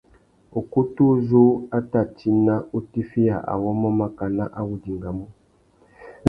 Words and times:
Ukutu 0.59 1.01
uzú 1.13 1.43
a 1.77 1.79
tà 1.91 2.01
tina 2.17 2.55
utifiya 2.77 3.35
awômô 3.53 3.89
makana 3.99 4.43
a 4.59 4.61
wô 4.67 4.75
dingamú. 4.83 5.25